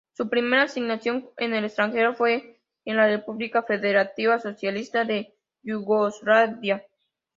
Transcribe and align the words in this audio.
Su 0.13 0.27
primera 0.31 0.63
asignación 0.63 1.29
en 1.37 1.53
el 1.53 1.63
extranjero 1.63 2.15
fue 2.15 2.59
en 2.85 2.97
la 2.97 3.05
República 3.07 3.61
Federativa 3.61 4.39
Socialista 4.39 5.05
de 5.05 5.35
Yugoslavia. 5.61 6.83